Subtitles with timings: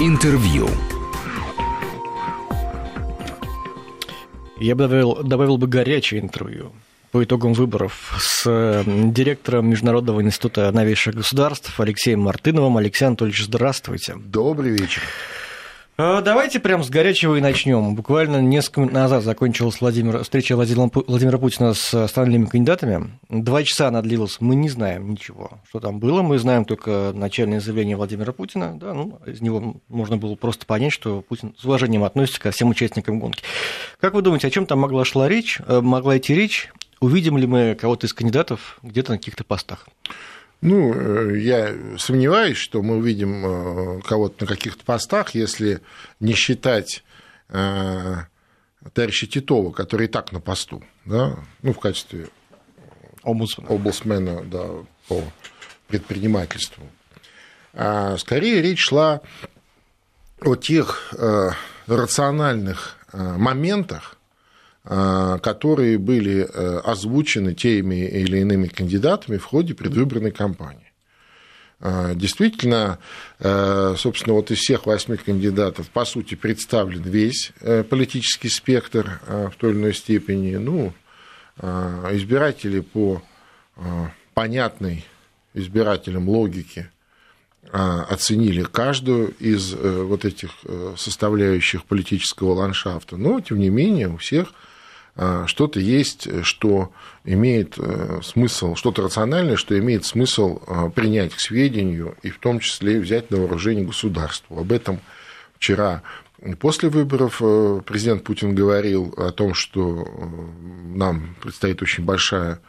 [0.00, 0.68] Интервью.
[4.58, 6.72] Я бы добавил, добавил бы горячее интервью
[7.12, 12.76] по итогам выборов с директором Международного института новейших государств Алексеем Мартыновым.
[12.76, 14.16] Алексей Анатольевич, здравствуйте.
[14.16, 15.02] Добрый вечер.
[15.96, 17.94] А, давайте прям с горячего и начнем.
[17.94, 23.12] Буквально несколько минут назад закончилась Владимир, встреча Владимира Путина с остальными кандидатами.
[23.28, 26.22] Два часа она длилась, мы не знаем ничего, что там было.
[26.22, 28.76] Мы знаем только начальное заявление Владимира Путина.
[28.76, 32.70] Да, ну, из него можно было просто понять, что Путин с уважением относится ко всем
[32.70, 33.44] участникам гонки.
[34.00, 36.72] Как вы думаете, о чем там могла шла речь, э, могла идти речь?
[36.98, 39.86] Увидим ли мы кого-то из кандидатов где-то на каких-то постах?
[40.64, 45.82] Ну, э, я сомневаюсь, что мы увидим э, кого-то на каких-то постах, если
[46.20, 47.04] не считать
[47.50, 48.14] э,
[48.94, 52.28] товарища Титова, который и так на посту, да, ну, в качестве
[53.24, 54.66] Омбудсмена, Омбудсмена да,
[55.06, 55.22] по
[55.86, 56.82] предпринимательству.
[57.74, 59.20] А скорее речь шла
[60.40, 61.14] о тех
[61.86, 64.13] рациональных моментах,
[64.84, 70.92] которые были э, озвучены теми или иными кандидатами в ходе предвыборной кампании.
[71.80, 72.98] А, действительно,
[73.40, 79.54] э, собственно, вот из всех восьми кандидатов, по сути, представлен весь э, политический спектр в
[79.58, 80.56] той или иной степени.
[80.56, 80.92] Ну,
[81.56, 83.22] избиратели по
[84.34, 85.04] понятной
[85.54, 86.90] избирателям логике
[87.70, 90.50] оценили каждую из вот этих
[90.96, 94.52] составляющих политического ландшафта, но, тем не менее, у всех
[95.46, 96.92] что-то есть, что
[97.24, 100.58] имеет э, смысл, что-то рациональное, что имеет смысл
[100.94, 104.58] принять к сведению и в том числе взять на вооружение государству.
[104.58, 105.00] Об этом
[105.56, 106.02] вчера
[106.58, 112.60] после выборов э, президент Путин говорил о том, что э, нам предстоит очень большая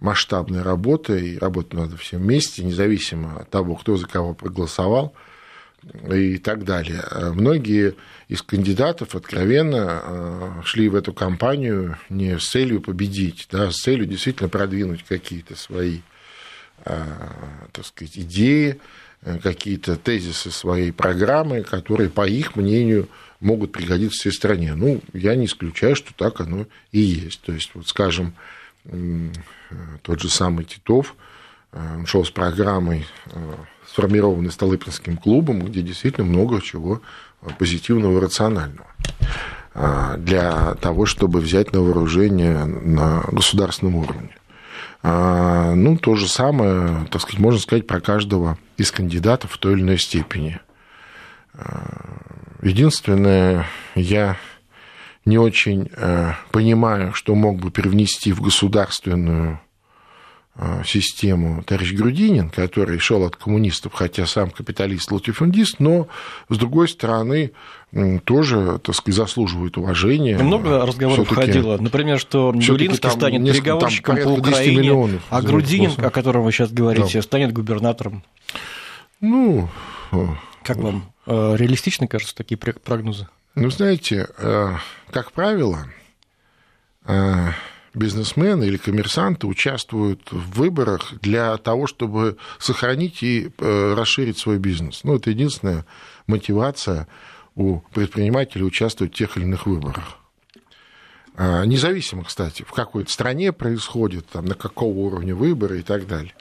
[0.00, 5.14] масштабная работа, и работать надо всем вместе, независимо от того, кто за кого проголосовал
[6.10, 7.04] и так далее.
[7.34, 7.94] Многие
[8.28, 13.76] из кандидатов откровенно э, шли в эту кампанию не с целью победить, да, а с
[13.76, 16.00] целью действительно продвинуть какие-то свои
[16.84, 17.04] э,
[17.72, 18.80] так сказать, идеи,
[19.22, 23.08] э, какие-то тезисы своей программы, которые, по их мнению,
[23.40, 24.74] могут пригодиться всей стране.
[24.74, 27.42] Ну, я не исключаю, что так оно и есть.
[27.42, 28.34] То есть, вот, скажем,
[30.02, 31.14] тот же самый Титов,
[31.74, 33.06] он шел с программой,
[33.88, 37.02] сформированной Столыпинским клубом, где действительно много чего
[37.58, 38.86] позитивного и рационального
[40.18, 44.30] для того, чтобы взять на вооружение на государственном уровне.
[45.02, 49.82] Ну, то же самое, так сказать, можно сказать про каждого из кандидатов в той или
[49.82, 50.60] иной степени.
[52.62, 54.38] Единственное, я
[55.24, 59.60] не очень э, понимаю, что мог бы привнести в государственную
[60.86, 66.06] систему товарищ Грудинин, который шел от коммунистов, хотя сам капиталист-латифундист, но,
[66.48, 67.52] с другой стороны,
[68.24, 70.38] тоже, так сказать, заслуживает уважения.
[70.38, 71.76] Много разговоров ходило.
[71.78, 77.18] Например, что Грудинский станет переговорщиком по Украине, миллионов, а Грудинин, о котором вы сейчас говорите,
[77.18, 77.22] да.
[77.22, 78.22] станет губернатором.
[79.20, 79.68] Ну...
[80.62, 81.12] Как вам?
[81.26, 83.28] Э, реалистичны, кажется, такие прогнозы?
[83.54, 84.74] Ну, знаете, э,
[85.10, 85.86] как правило,
[87.06, 87.48] э,
[87.94, 95.00] бизнесмены или коммерсанты участвуют в выборах для того, чтобы сохранить и э, расширить свой бизнес.
[95.04, 95.86] Ну, это единственная
[96.26, 97.06] мотивация
[97.54, 100.18] у предпринимателей участвовать в тех или иных выборах.
[101.36, 106.32] А, независимо, кстати, в какой стране происходит, там, на какого уровня выборы и так далее.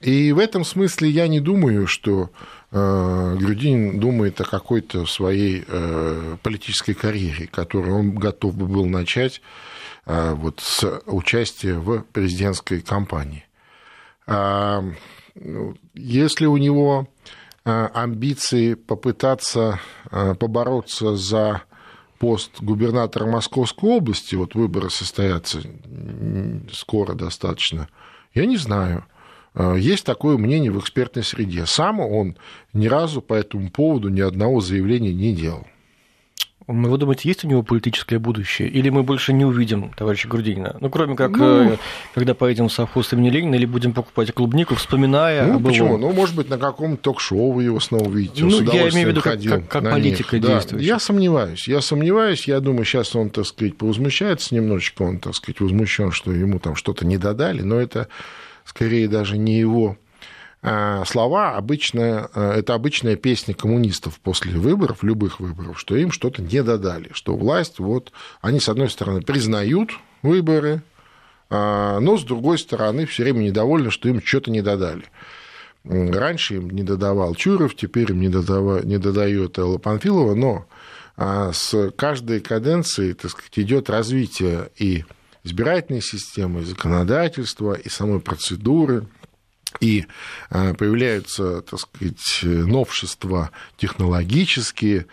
[0.00, 2.30] И в этом смысле я не думаю, что
[2.70, 9.40] э, Грудинин думает о какой-то своей э, политической карьере, которую он готов бы был начать
[10.06, 13.46] вот, с участия в президентской кампании.
[14.26, 14.82] А,
[15.34, 17.08] ну, если у него
[17.64, 19.80] а, амбиции попытаться
[20.38, 21.62] побороться за
[22.18, 25.62] пост губернатора Московской области, вот выборы состоятся
[26.72, 27.88] скоро достаточно,
[28.34, 29.04] я не знаю.
[29.76, 31.64] Есть такое мнение в экспертной среде.
[31.66, 32.36] Сам он
[32.72, 35.66] ни разу по этому поводу ни одного заявления не делал.
[36.66, 38.68] Вы думаете, есть у него политическое будущее?
[38.68, 40.76] Или мы больше не увидим товарища Грудинина?
[40.80, 41.76] Ну, кроме как, ну, э,
[42.14, 45.98] когда поедем в совхоз имени Ленина или будем покупать клубнику, вспоминая Ну, почему?
[45.98, 48.44] Ну, может быть, на каком-то ток-шоу вы его снова увидите.
[48.44, 50.48] Ну, я имею в виду, как, как, как политика да.
[50.48, 50.82] действует.
[50.82, 51.68] Я сомневаюсь.
[51.68, 52.48] Я сомневаюсь.
[52.48, 55.02] Я думаю, сейчас он, так сказать, повозмущается немножечко.
[55.02, 57.60] Он, так сказать, возмущен, что ему там что-то не додали.
[57.60, 58.08] Но это
[58.64, 59.98] скорее даже не его
[61.04, 66.62] слова обычно, а, это обычная песня коммунистов после выборов, любых выборов, что им что-то не
[66.62, 69.90] додали, что власть, вот, они, с одной стороны, признают
[70.22, 70.82] выборы,
[71.50, 75.04] а, но, с другой стороны, все время недовольны, что им что-то не додали.
[75.84, 80.66] раньше им не додавал Чуров, теперь им не, додава, не додает Элла Панфилова, но
[81.18, 85.04] а, с каждой каденцией, так сказать, идет развитие и
[85.44, 89.06] избирательной системы, и законодательства, и самой процедуры,
[89.84, 90.06] и
[90.50, 95.06] а, появляются, так сказать, новшества технологические,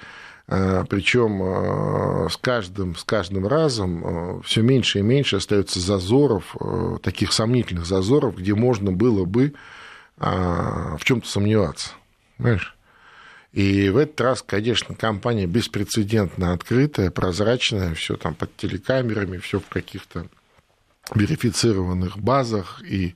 [0.47, 6.55] а, причем с каждым, с каждым разом все меньше и меньше остается зазоров,
[7.03, 9.53] таких сомнительных зазоров, где можно было бы
[10.17, 11.89] в чем-то сомневаться.
[12.37, 12.75] Понимаешь?
[13.53, 19.67] И в этот раз, конечно, компания беспрецедентно открытая, прозрачная, все там под телекамерами, все в
[19.67, 20.27] каких-то
[21.13, 22.81] верифицированных базах.
[22.85, 23.15] И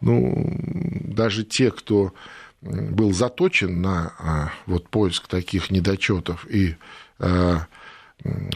[0.00, 0.56] ну,
[1.04, 2.12] даже те, кто
[2.60, 6.76] был заточен на а, вот, поиск таких недочетов и
[7.18, 7.66] а,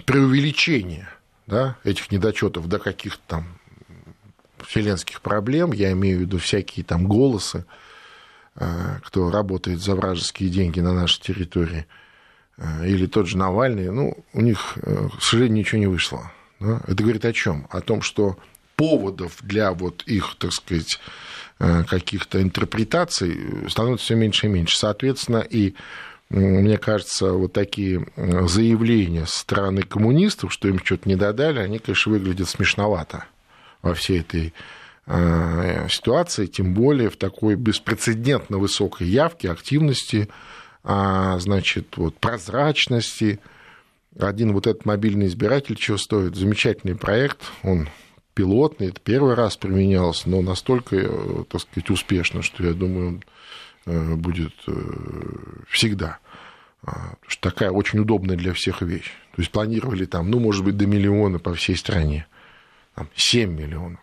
[0.06, 1.08] преувеличение
[1.46, 3.46] да, этих недочетов до каких-то там
[4.58, 7.64] вселенских проблем, я имею в виду всякие там голосы,
[8.54, 11.86] Э, кто работает за вражеские деньги на нашей территории,
[12.58, 16.30] э, или тот же Навальный, ну, у них, э, к сожалению, ничего не вышло.
[16.60, 16.82] Да?
[16.86, 17.66] Это говорит о чем?
[17.70, 18.36] О том, что
[18.82, 20.98] поводов для вот их, так сказать,
[21.58, 24.76] каких-то интерпретаций становится все меньше и меньше.
[24.76, 25.74] Соответственно, и
[26.28, 32.10] мне кажется, вот такие заявления со стороны коммунистов, что им что-то не додали, они, конечно,
[32.10, 33.26] выглядят смешновато
[33.82, 34.52] во всей этой
[35.04, 40.28] Э, ситуации, тем более в такой беспрецедентно высокой явке, активности,
[40.84, 43.40] а, значит, вот, прозрачности.
[44.18, 46.36] Один вот этот мобильный избиратель чего стоит?
[46.36, 47.88] Замечательный проект, он
[48.34, 53.22] пилотный, это первый раз применялся, но настолько, э, так сказать, успешно, что я думаю, он
[53.86, 54.54] э, будет
[55.68, 56.18] всегда.
[56.84, 59.12] А, потому что такая очень удобная для всех вещь.
[59.34, 62.26] То есть планировали там, ну, может быть, до миллиона по всей стране.
[62.94, 64.00] Там 7 миллионов.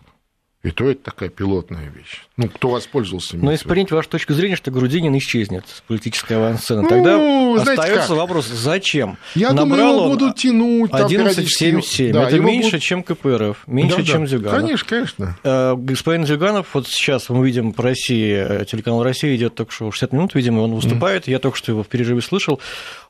[0.62, 2.24] И то это такая пилотная вещь.
[2.36, 6.82] Ну, кто воспользовался Но если принять вашу точку зрения, что Грудинин исчезнет с политической авансцены,
[6.82, 9.18] ну, тогда остается вопрос, зачем?
[9.36, 10.92] Я Набрал думаю, его будут тянуть.
[10.92, 12.12] 11,77.
[12.12, 12.82] Да, это меньше, будет...
[12.82, 14.28] чем КПРФ, меньше, да, чем да.
[14.28, 14.60] Зюганов.
[14.60, 15.38] Конечно, конечно.
[15.46, 19.92] Э, господин Зюганов, вот сейчас мы видим по России, э, телеканал Россия идет только что
[19.92, 21.32] 60 минут, видимо, он выступает, mm.
[21.32, 22.60] я только что его в перерыве слышал,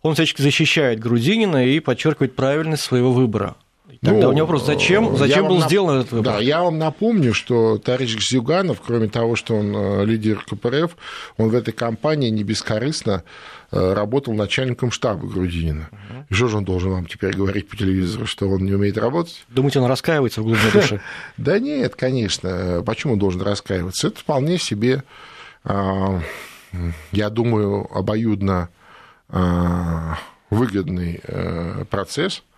[0.04, 3.56] он всячески защищает Грудинина и подчеркивает правильность своего выбора.
[4.02, 5.68] Тогда ну, у него вопрос, зачем, зачем был нап...
[5.68, 6.34] сделан этот выбор?
[6.36, 10.96] Да, я вам напомню, что Тарич Зюганов, кроме того, что он э, лидер КПРФ,
[11.38, 13.24] он в этой кампании не бескорыстно
[13.72, 15.90] э, работал начальником штаба Грудинина.
[15.92, 16.26] Угу.
[16.30, 19.44] И что же он должен вам теперь говорить по телевизору, что он не умеет работать?
[19.50, 21.02] Думаете, он раскаивается в глубине души?
[21.38, 22.82] Да нет, конечно.
[22.86, 24.08] Почему он должен раскаиваться?
[24.08, 25.04] Это вполне себе,
[25.66, 26.22] а,
[27.12, 28.70] я думаю, обоюдно
[29.28, 30.18] а,
[30.50, 32.44] выгодный э, процесс–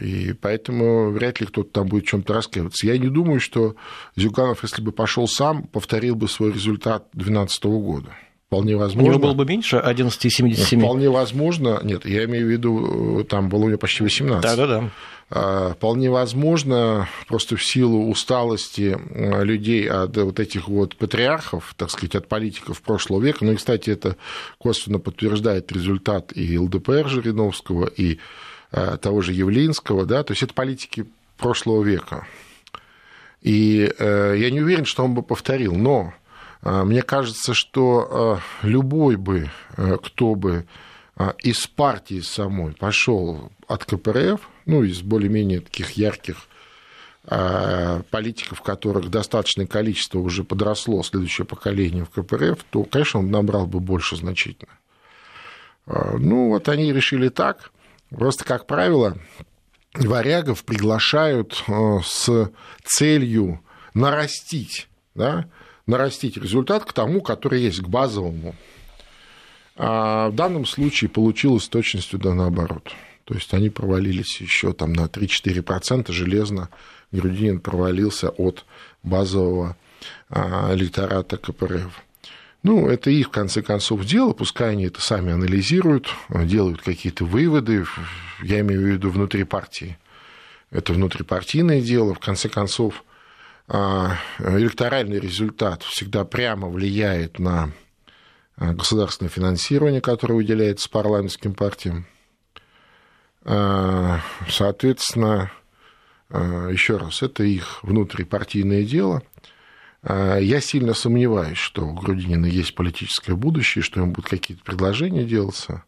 [0.00, 2.86] и поэтому вряд ли кто-то там будет чем-то раскаиваться.
[2.86, 3.74] Я не думаю, что
[4.14, 8.10] Зюганов, если бы пошел сам, повторил бы свой результат 2012 года.
[8.48, 9.10] Вполне возможно.
[9.10, 10.78] У него было бы меньше 11,77.
[10.78, 11.80] Вполне возможно.
[11.82, 14.42] Нет, я имею в виду, там было у него почти 18.
[14.42, 14.90] Да-да-да.
[15.30, 21.90] А, вполне возможно, просто в силу усталости а, людей от вот этих вот патриархов, так
[21.90, 24.16] сказать, от политиков прошлого века, ну и, кстати, это
[24.56, 28.18] косвенно подтверждает результат и ЛДПР Жириновского, и Э,
[28.70, 31.06] того же Явлинского, да, то есть это политики
[31.38, 32.26] прошлого века.
[33.40, 36.12] И э, я не уверен, что он бы повторил, но
[36.62, 39.50] э, мне кажется, что любой бы,
[40.02, 40.66] кто бы
[41.42, 46.46] из партии самой пошел от КПРФ, ну, из более-менее таких ярких
[47.24, 53.80] политиков, которых достаточное количество уже подросло, следующее поколение в КПРФ, то, конечно, он набрал бы
[53.80, 54.72] больше значительно.
[55.86, 57.70] Ну, вот они решили так.
[58.10, 59.18] Просто, как правило,
[59.94, 62.50] варягов приглашают э, с
[62.84, 63.60] целью
[63.94, 65.48] нарастить, да,
[65.86, 68.54] нарастить результат к тому, который есть, к базовому.
[69.76, 72.92] А в данном случае получилось с точностью да наоборот.
[73.24, 76.70] То есть они провалились еще там на 3-4% железно.
[77.12, 78.64] Грудинин провалился от
[79.02, 79.76] базового
[80.30, 82.02] а, электората КПРФ.
[82.68, 87.86] Ну, это их, в конце концов, дело, пускай они это сами анализируют, делают какие-то выводы,
[88.42, 89.96] я имею в виду внутри партии.
[90.70, 93.04] Это внутрипартийное дело, в конце концов,
[93.68, 97.70] а, электоральный результат всегда прямо влияет на
[98.58, 102.06] а, государственное финансирование, которое выделяется парламентским партиям.
[103.44, 105.50] А, соответственно,
[106.28, 109.22] еще раз, это их внутрипартийное дело–
[110.02, 115.84] я сильно сомневаюсь, что у Грудинина есть политическое будущее, что ему будут какие-то предложения делаться.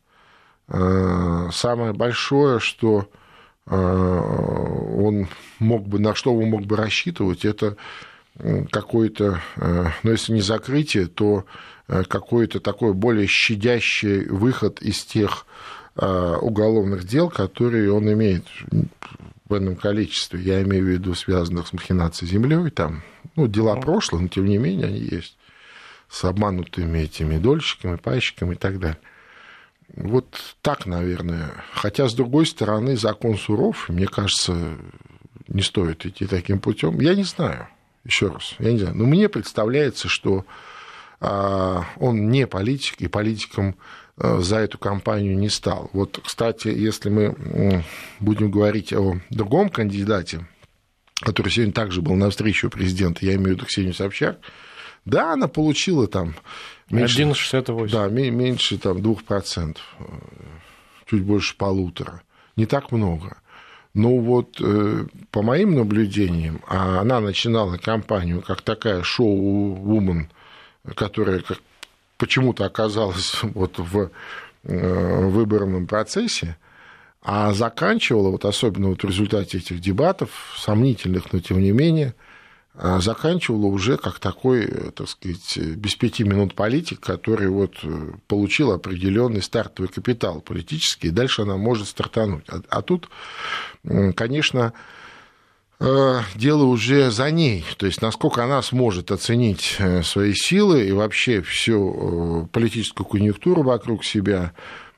[0.71, 3.09] А, самое большое, что
[3.67, 7.77] а, он мог бы, на что он мог бы рассчитывать, это
[8.71, 9.43] какое-то,
[10.03, 11.45] ну, если не закрытие, то
[11.87, 15.45] какой-то такой более щадящий выход из тех
[15.95, 18.47] уголовных дел, которые он имеет
[19.51, 20.41] в этом количестве.
[20.41, 23.03] Я имею в виду связанных с махинацией землей, там,
[23.37, 25.37] ну, дела прошлого, но тем не менее они есть
[26.09, 28.99] с обманутыми этими дольщиками, пайщиками и так далее.
[29.97, 31.51] Вот так, наверное.
[31.73, 34.77] Хотя, с другой стороны, закон суров, мне кажется,
[35.49, 37.01] не стоит идти таким путем.
[37.01, 37.69] Я не знаю,
[38.05, 38.97] еще раз, я не знаю.
[38.97, 40.45] Но мне представляется, что
[41.21, 45.91] а, он не политик, и политиком а, за эту кампанию не стал.
[45.93, 47.85] Вот, кстати, если мы
[48.21, 50.47] будем говорить о другом кандидате,
[51.21, 54.39] который сегодня также был на встрече у президента, я имею в виду Ксению Собчак,
[55.05, 56.35] да, она получила там...
[56.91, 57.91] Меньше, 1,68.
[57.91, 60.05] Да, меньше там 2%, э,
[61.07, 62.23] чуть больше полутора.
[62.57, 63.39] Не так много.
[63.95, 70.31] Но вот э, по моим наблюдениям, а она начинала кампанию как такая шоу-вумен,
[70.95, 71.61] которая как
[72.21, 74.11] почему-то оказалась вот в
[74.65, 76.57] э, выборном процессе,
[77.23, 82.15] а заканчивала, вот особенно вот в результате этих дебатов, сомнительных, но тем не менее,
[82.75, 88.13] а заканчивала уже как такой, э, так сказать, без пяти минут политик, который вот э,
[88.29, 92.45] получил определенный стартовый капитал политический, и дальше она может стартануть.
[92.49, 93.09] А, а тут,
[94.15, 95.00] конечно, э,
[95.81, 102.49] дело уже за ней, то есть насколько она сможет оценить свои силы и вообще всю
[102.53, 104.53] политическую конъюнктуру вокруг себя,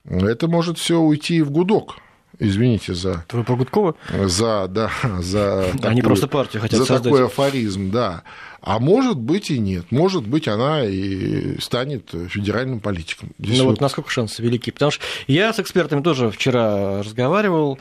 [0.04, 1.96] это может все уйти в гудок
[2.42, 3.24] извините за...
[3.30, 3.94] Вы про Гудкова?
[4.10, 5.64] За, да, за...
[5.70, 7.04] Они такую, просто партию хотят За создать.
[7.04, 8.22] такой афоризм, да.
[8.60, 9.86] А может быть и нет.
[9.90, 13.30] Может быть, она и станет федеральным политиком.
[13.38, 13.70] Здесь ну вот...
[13.72, 14.70] вот насколько шансы велики?
[14.70, 17.78] Потому что я с экспертами тоже вчера разговаривал,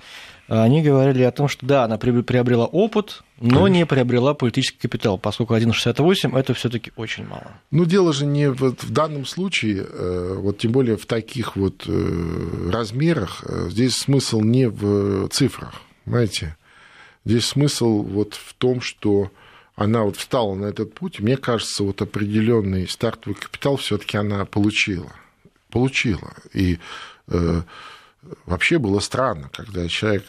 [0.60, 3.68] они говорили о том, что да, она приобрела опыт, но Конечно.
[3.70, 7.54] не приобрела политический капитал, поскольку 1,68 это все-таки очень мало.
[7.72, 11.86] Ну, дело же не в, в данном случае, э, вот тем более в таких вот
[11.88, 16.58] э, размерах, э, здесь смысл не в цифрах, понимаете?
[17.24, 19.32] Здесь смысл вот в том, что
[19.76, 25.14] она вот встала на этот путь, мне кажется, вот определенный стартовый капитал все-таки она получила.
[25.70, 26.34] Получила.
[26.54, 26.78] И
[28.46, 30.24] вообще было странно, когда человек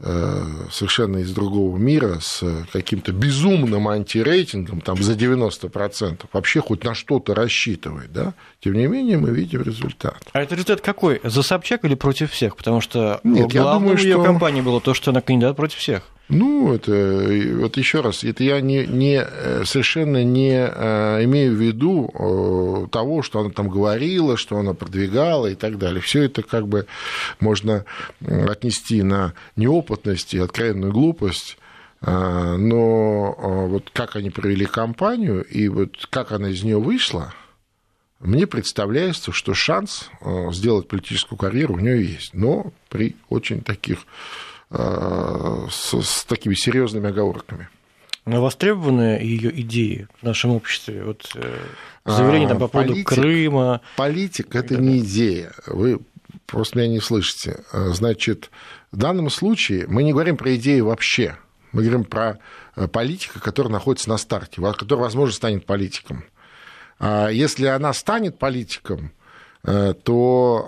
[0.00, 2.42] э, совершенно из другого мира с
[2.72, 9.18] каким-то безумным антирейтингом, там за 90%, вообще хоть на что-то рассчитывает, да, тем не менее
[9.18, 10.22] мы видим результат.
[10.32, 11.20] А это результат какой?
[11.24, 12.56] За Собчак или против всех?
[12.56, 14.24] Потому что Нет, главным ее что...
[14.24, 16.02] кампании было то, что она кандидат против всех.
[16.28, 19.24] Ну, это вот еще раз, это я не, не,
[19.64, 25.46] совершенно не э, имею в виду э, того, что она там говорила, что она продвигала
[25.46, 26.02] и так далее.
[26.02, 26.86] Все это как бы
[27.40, 27.86] можно
[28.20, 31.56] отнести на неопытность и откровенную глупость.
[32.02, 37.32] Э, но вот как они провели кампанию и вот как она из нее вышла,
[38.20, 40.10] мне представляется, что шанс
[40.50, 47.08] сделать политическую карьеру у нее есть, но при очень таких Э, с, с такими серьезными
[47.08, 47.68] оговорками.
[48.28, 51.02] Но востребованы ее идеи в нашем обществе?
[51.02, 51.56] Вот э,
[52.04, 53.80] заявление там, по поводу политик, Крыма.
[53.96, 55.52] Политик– это не идея.
[55.66, 56.00] Вы
[56.44, 57.60] просто меня не слышите.
[57.72, 58.50] Э, значит,
[58.92, 61.36] в данном случае мы не говорим про идею вообще.
[61.72, 62.38] Мы говорим про
[62.92, 66.24] политика, который находится на старте, который, возможно, станет политиком.
[66.98, 69.17] А если она станет политиком, Э,
[69.64, 70.66] то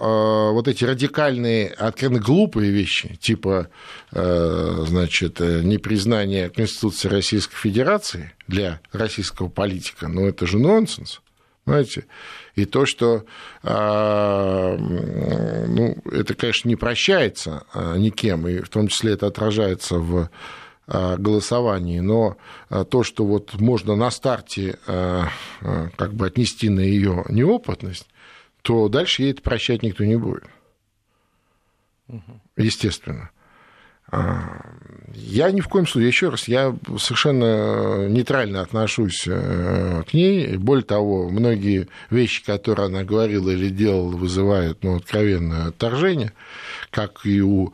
[0.50, 3.68] э, вот эти радикальные, откровенно глупые вещи, типа,
[4.12, 11.22] э, значит, непризнание Конституции Российской Федерации для российского политика, ну, это же нонсенс.
[11.64, 12.06] Понимаете?
[12.56, 13.24] И то, что
[13.62, 13.70] ну,
[16.10, 17.64] это, конечно, не прощается
[17.96, 20.30] никем, и в том числе это отражается в
[20.88, 28.08] голосовании, но то, что вот можно на старте как бы отнести на ее неопытность,
[28.62, 30.44] то дальше ей это прощать никто не будет.
[32.56, 33.30] Естественно.
[34.12, 34.74] А,
[35.14, 40.56] я ни в коем случае, еще раз, я совершенно нейтрально отношусь э, к ней.
[40.56, 46.32] Более того, многие вещи, которые она говорила или делала, вызывают ну, откровенное отторжение,
[46.90, 47.72] как и у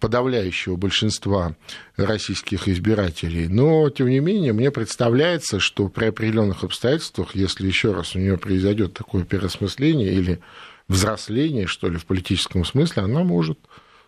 [0.00, 1.56] подавляющего большинства
[1.96, 3.48] российских избирателей.
[3.48, 8.38] Но, тем не менее, мне представляется, что при определенных обстоятельствах, если еще раз у нее
[8.38, 10.40] произойдет такое переосмысление или
[10.88, 13.58] взросление, что ли, в политическом смысле, она может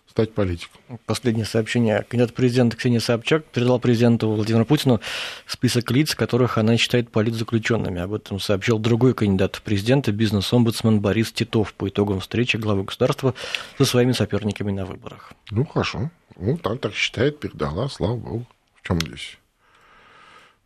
[0.09, 0.81] стать политиком.
[1.07, 2.05] Последнее сообщение.
[2.09, 5.01] Кандидат президента Ксения Собчак передал президенту Владимиру Путину
[5.47, 8.01] список лиц, которых она считает политзаключенными.
[8.01, 13.35] Об этом сообщил другой кандидат в президенты, бизнес-омбудсмен Борис Титов по итогам встречи главы государства
[13.77, 15.33] со своими соперниками на выборах.
[15.51, 16.11] Ну, хорошо.
[16.37, 18.47] Ну, так, так считает, передала, слава богу.
[18.77, 19.39] В чем здесь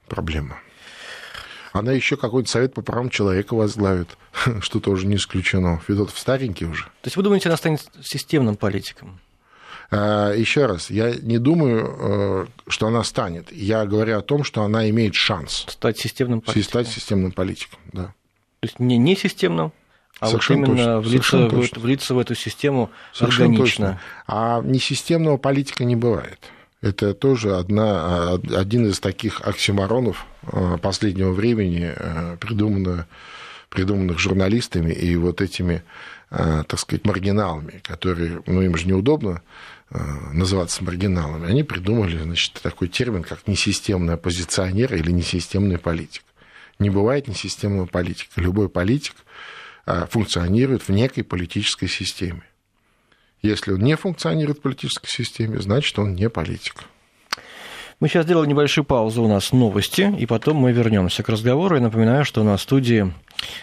[0.08, 0.58] проблема?
[1.72, 4.16] она еще какой-то совет по правам человека возглавит,
[4.60, 5.80] что тоже не исключено.
[5.86, 6.84] Федотов старенький уже.
[6.84, 9.20] То есть вы думаете, она станет системным политиком?
[9.90, 13.50] А, еще раз, я не думаю, э, что она станет.
[13.50, 16.62] Я говорю о том, что она имеет шанс стать системным политиком.
[16.64, 18.04] Стать системным политиком, да.
[18.60, 19.72] То есть не, не системным,
[20.20, 23.86] а Совершенно вот именно влиться, в, влиться в эту систему Совершенно органично.
[23.86, 24.00] Точно.
[24.26, 26.38] А несистемного политика не бывает.
[26.82, 33.06] Это тоже одна, один из таких оксиморонов э, последнего времени, э, придуманных,
[33.70, 35.82] придуманных журналистами и вот этими,
[36.30, 39.42] так сказать, маргиналами, которые, ну, им же неудобно
[39.90, 46.22] называться маргиналами, они придумали, значит, такой термин, как несистемный оппозиционер или несистемный политик.
[46.78, 48.40] Не бывает несистемного политика.
[48.40, 49.14] Любой политик
[50.10, 52.42] функционирует в некой политической системе.
[53.40, 56.84] Если он не функционирует в политической системе, значит, он не политик.
[58.00, 61.74] Мы сейчас сделали небольшую паузу, у нас новости, и потом мы вернемся к разговору.
[61.74, 63.12] Я напоминаю, что у нас в студии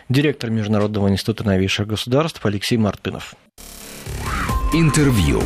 [0.10, 3.36] директор Международного института новейших государств Алексей Мартынов.
[4.74, 5.42] Интервью.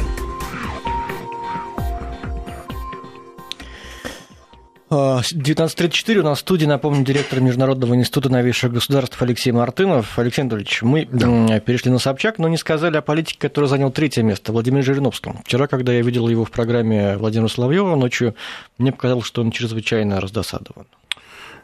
[4.89, 10.17] 19.34 у нас в студии, напомню, директор Международного института новейших государств Алексей Мартынов.
[10.17, 11.59] Алексей Анатольевич, мы да.
[11.59, 15.41] перешли на Собчак, но не сказали о политике, который занял третье место, Владимир Жириновском.
[15.45, 18.33] Вчера, когда я видел его в программе Владимира Соловьева ночью,
[18.79, 20.87] мне показалось, что он чрезвычайно раздосадован.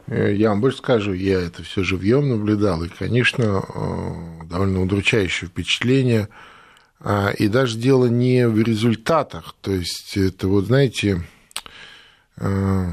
[0.06, 5.48] Э, я вам больше скажу, я это все живьем наблюдал, и, конечно, э, довольно удручающее
[5.48, 6.28] впечатление.
[7.00, 11.22] А, и даже дело не в результатах, то есть это вот, знаете,
[12.38, 12.90] э,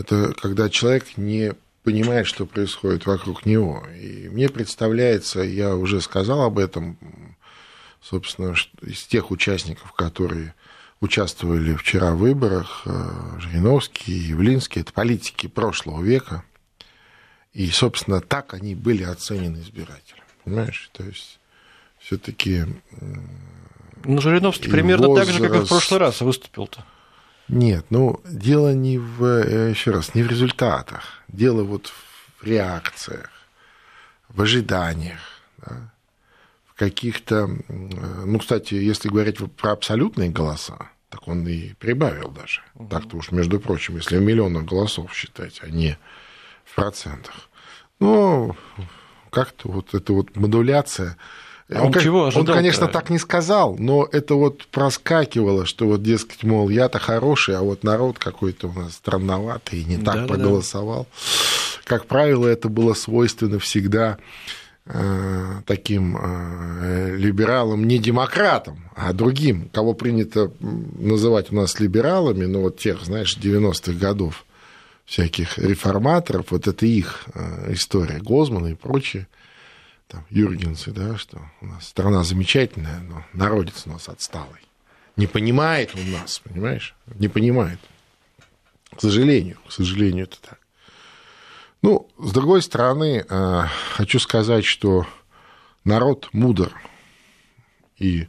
[0.00, 1.52] это когда человек не
[1.82, 3.86] понимает, что происходит вокруг него.
[4.00, 6.98] И мне представляется, я уже сказал об этом,
[8.02, 10.54] собственно, из тех участников, которые
[11.00, 16.44] участвовали вчера в выборах, э, Жириновский, Явлинский, это политики прошлого века.
[17.52, 20.24] И, собственно, так они были оценены избирателями.
[20.44, 20.90] Понимаешь?
[20.92, 21.40] То есть,
[21.98, 22.64] все-таки.
[24.04, 25.30] Ну, Жириновский примерно возраст...
[25.30, 26.84] так же, как и в прошлый раз выступил-то.
[27.52, 31.02] Нет, ну, дело не в, э, еще раз, не в результатах.
[31.26, 31.92] Дело вот
[32.38, 33.28] в реакциях,
[34.28, 35.18] в ожиданиях,
[35.58, 35.92] да,
[36.66, 37.50] в каких-то...
[37.68, 42.62] Ну, кстати, если говорить про абсолютные голоса, так он и прибавил даже.
[42.76, 42.88] Угу.
[42.88, 45.98] Так-то уж, между прочим, если в миллионах голосов считать, а не
[46.64, 47.48] в процентах.
[47.98, 48.56] Ну,
[49.30, 51.16] как-то вот эта вот модуляция
[51.72, 52.48] он, он чего ожидал?
[52.48, 57.56] Он, конечно, так не сказал, но это вот проскакивало, что вот, дескать, мол, я-то хороший,
[57.56, 61.06] а вот народ какой-то у нас странноватый и не так да, проголосовал.
[61.10, 61.80] Да.
[61.84, 64.18] Как правило, это было свойственно всегда
[64.86, 72.62] э, таким э, либералам, не демократам, а другим, кого принято называть у нас либералами, ну
[72.62, 74.44] вот тех, знаешь, 90-х годов
[75.04, 79.26] всяких реформаторов, вот это их э, история, Гозмана и прочее
[80.10, 84.60] там, Юргенсы, да, что у нас страна замечательная, но народец у нас отсталый.
[85.16, 86.94] Не понимает он нас, понимаешь?
[87.14, 87.78] Не понимает.
[88.94, 90.58] К сожалению, к сожалению, это так.
[91.82, 93.62] Ну, с другой стороны, э,
[93.94, 95.06] хочу сказать, что
[95.84, 96.72] народ мудр.
[97.96, 98.26] И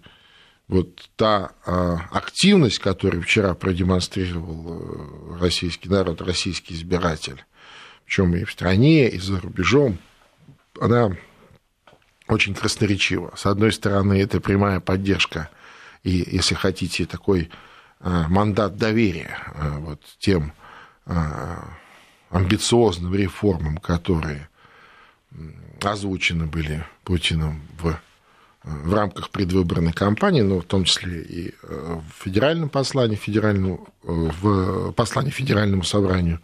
[0.68, 7.44] вот та э, активность, которую вчера продемонстрировал э, российский народ, российский избиратель,
[8.06, 9.98] причем и в стране, и за рубежом,
[10.80, 11.18] она
[12.28, 13.34] очень красноречиво.
[13.36, 15.50] С одной стороны, это прямая поддержка
[16.04, 17.50] и, если хотите, такой
[18.00, 20.54] а, мандат доверия а, вот тем
[21.06, 21.64] а,
[22.30, 24.50] амбициозным реформам, которые
[25.82, 27.98] озвучены были Путиным в,
[28.64, 35.32] в рамках предвыборной кампании, но в том числе и в федеральном послании, федеральному, в послании
[35.32, 36.42] Федеральному собранию.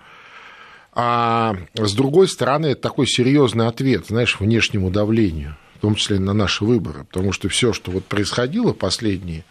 [0.93, 6.33] А с другой стороны, это такой серьезный ответ, знаешь, внешнему давлению– в том числе на
[6.33, 9.45] наши выборы, потому что все, что вот происходило последние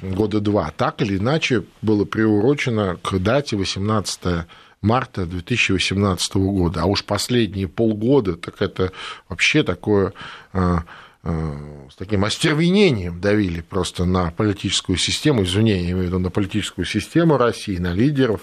[0.00, 4.46] года два, так или иначе было приурочено к дате 18
[4.82, 6.82] марта 2018 года.
[6.82, 8.92] А уж последние полгода, так это
[9.28, 10.12] вообще такое
[10.52, 10.84] а,
[11.22, 16.30] а, с таким остервенением давили просто на политическую систему, извини, я имею в виду на
[16.30, 18.40] политическую систему России, на лидеров,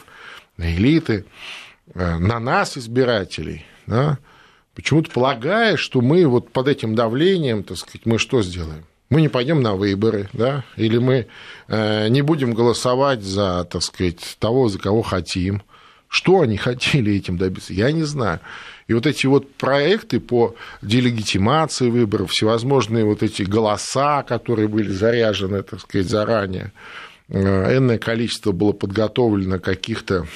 [0.58, 1.26] на элиты,
[1.94, 4.20] а, на нас, избирателей, да,
[4.78, 8.86] почему-то полагая, что мы вот под этим давлением, так сказать, мы что сделаем?
[9.10, 11.26] Мы не пойдем на выборы, да, или мы
[11.68, 15.64] э, не будем голосовать за, так сказать, того, за кого хотим.
[16.08, 18.40] Что они хотели этим добиться, я не знаю.
[18.86, 25.64] И вот эти вот проекты по делегитимации выборов, всевозможные вот эти голоса, которые были заряжены,
[25.64, 26.72] так сказать, заранее,
[27.30, 30.28] э, энное количество было подготовлено каких-то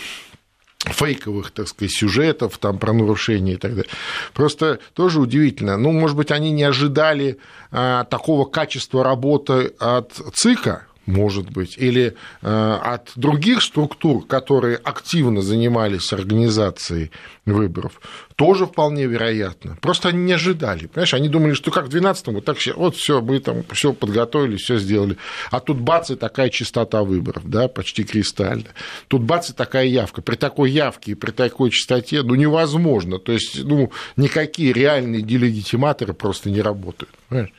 [0.89, 3.91] фейковых, так сказать, сюжетов там про нарушения и так далее.
[4.33, 5.77] Просто тоже удивительно.
[5.77, 7.37] Ну, может быть, они не ожидали
[7.71, 15.41] а, такого качества работы от ЦИКа, может быть, или э, от других структур, которые активно
[15.41, 17.11] занимались организацией
[17.45, 17.99] выборов,
[18.35, 19.77] тоже вполне вероятно.
[19.81, 20.87] Просто они не ожидали.
[20.87, 24.57] Понимаешь, они думали, что как в 12-м, вот так вот все, мы там все подготовили,
[24.57, 25.17] все сделали.
[25.49, 28.67] А тут бац, и такая частота выборов, да, почти кристально.
[29.07, 30.21] Тут бац, и такая явка.
[30.21, 33.17] При такой явке и при такой частоте, ну, невозможно.
[33.17, 37.13] То есть, ну, никакие реальные делегитиматоры просто не работают.
[37.27, 37.53] Понимаешь?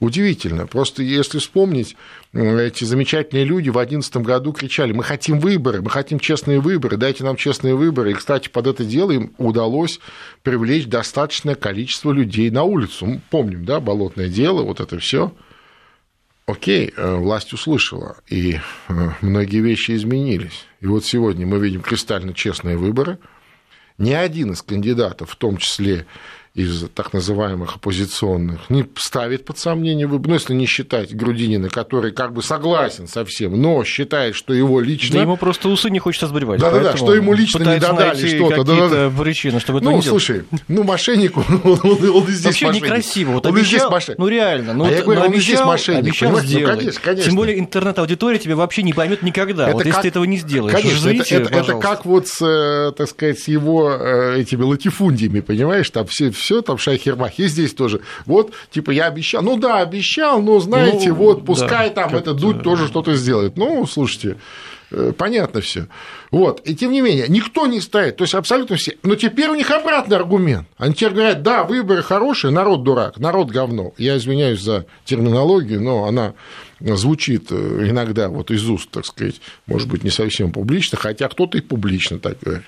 [0.00, 0.68] Удивительно.
[0.68, 1.96] Просто если вспомнить,
[2.32, 7.24] эти замечательные люди в 2011 году кричали, мы хотим выборы, мы хотим честные выборы, дайте
[7.24, 8.12] нам честные выборы.
[8.12, 9.98] И, кстати, под это дело им удалось
[10.44, 13.06] привлечь достаточное количество людей на улицу.
[13.06, 15.32] Мы помним, да, болотное дело, вот это все.
[16.46, 18.58] Окей, э, власть услышала, и
[18.88, 20.64] э, многие вещи изменились.
[20.80, 23.18] И вот сегодня мы видим кристально честные выборы.
[23.98, 26.06] Ни один из кандидатов, в том числе
[26.58, 32.10] из так называемых оппозиционных не ставит под сомнение выбор, ну, если не считать Грудинина, который
[32.10, 35.14] как бы согласен со всем, но считает, что его лично...
[35.14, 36.60] Да ему просто усы не хочется сбривать.
[36.60, 38.62] Да-да-да, что ему лично не додали что-то.
[38.62, 39.22] какие-то да, да.
[39.22, 42.84] причины, чтобы ну, это не слушай, ну, мошенник, он, он, он и здесь Вообще мошенник.
[42.84, 43.30] некрасиво.
[43.32, 44.18] Вот он обещал, и здесь мошенник.
[44.18, 44.74] Ну, реально.
[44.74, 46.04] Ну, а я говорю, ну, он и здесь мошенник.
[46.04, 46.32] Обещал.
[46.32, 47.24] Ну, конечно, конечно.
[47.24, 49.68] Тем более интернет-аудитория тебя вообще не поймет никогда.
[49.68, 49.86] Это вот как...
[49.86, 50.74] если ты этого не сделаешь.
[50.74, 54.62] Конечно, Живите, это, это, это как вот с, э, так сказать, с его э, этими
[54.62, 58.00] латифундиями, понимаешь, там все, все там шайхермах, есть здесь тоже.
[58.26, 59.42] Вот, типа, я обещал.
[59.42, 63.14] Ну да, обещал, но знаете, Ну, вот, пускай да, там как-то- это дуть тоже что-то
[63.14, 63.56] сделает.
[63.56, 64.36] Ну, слушайте,
[64.90, 65.86] э, понятно все.
[66.30, 66.60] Вот.
[66.66, 68.96] И тем не менее, никто не ставит, то есть абсолютно все.
[69.02, 70.66] Но теперь у них обратный аргумент.
[70.76, 73.92] Они теперь говорят, да, выборы хорошие, народ дурак, народ говно.
[73.98, 76.34] Я извиняюсь за терминологию, но она
[76.80, 81.58] звучит э, иногда вот из уст, так сказать, может быть, не совсем публично, хотя кто-то
[81.58, 82.64] и публично так говорит.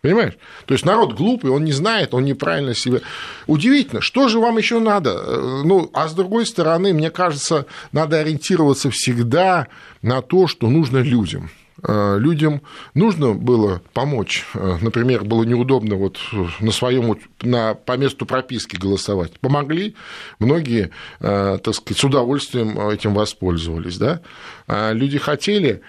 [0.00, 0.34] Понимаешь?
[0.66, 3.00] То есть народ глупый, он не знает, он неправильно себя.
[3.48, 5.10] Удивительно, что же вам еще надо?
[5.10, 9.66] Э, Ну, а с другой стороны, мне кажется, надо ориентироваться всегда
[10.02, 11.50] на то, что нужно людям.
[11.82, 12.62] Э, Людям
[12.94, 14.46] нужно было помочь.
[14.54, 16.18] Э, Например, было неудобно вот
[16.60, 19.32] на своем на, по месту прописки голосовать.
[19.40, 19.96] Помогли,
[20.38, 23.98] многие, так сказать, с удовольствием этим воспользовались.
[23.98, 24.20] Да?
[24.68, 25.82] А Люди хотели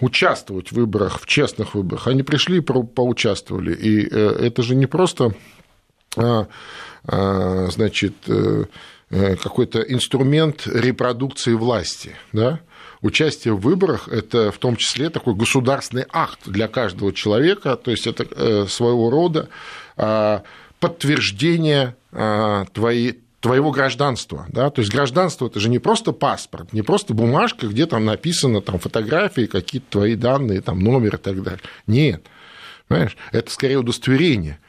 [0.00, 2.06] участвовать в выборах, в честных выборах.
[2.06, 3.74] Они пришли и поучаствовали.
[3.74, 5.34] И э, это же не просто
[6.16, 6.46] а,
[7.06, 8.64] а, значит, э,
[9.10, 12.60] э, какой-то инструмент репродукции власти, да?
[13.02, 18.06] Участие в выборах– это в том числе такой государственный акт для каждого человека, то есть
[18.06, 19.48] это э, своего рода
[19.96, 20.42] а,
[20.80, 21.96] подтверждение
[22.72, 24.46] твоей, твоего гражданства.
[24.48, 24.70] Да?
[24.70, 28.78] То есть гражданство– это же не просто паспорт, не просто бумажка, где там написано там,
[28.78, 31.60] фотографии, какие-то твои данные, там, номер и так далее.
[31.86, 32.24] Нет.
[32.88, 33.18] Понимаешь?
[33.32, 34.60] Это скорее удостоверение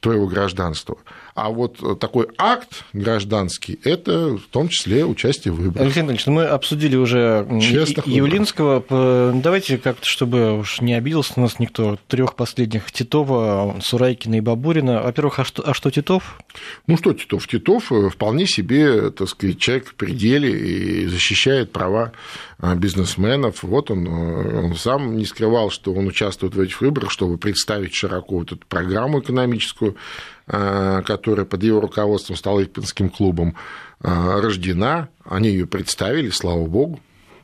[0.00, 0.96] твоего гражданства.
[1.34, 5.80] А вот такой акт гражданский– это в том числе участие в выборах.
[5.82, 8.78] Алексей Анатольевич, ну мы обсудили уже Честных Явлинского.
[8.78, 14.40] П- Давайте как-то, чтобы уж не обиделся на нас никто, трех последних Титова, Сурайкина и
[14.40, 15.02] Бабурина.
[15.02, 16.38] Во-первых, а что, а что Титов?
[16.86, 17.48] Ну что Титов?
[17.48, 22.12] Титов э, вполне себе, так сказать, человек в пределе и защищает права
[22.60, 23.64] а, бизнесменов.
[23.64, 27.92] Вот он, э, он сам не скрывал, что он участвует в этих выборах, чтобы представить
[27.94, 29.96] широко вот эту программу экономическую,
[30.46, 33.54] которая под его руководством Столыпинским клубом
[34.00, 35.08] а, рождена.
[35.24, 37.00] Они ее представили, слава богу.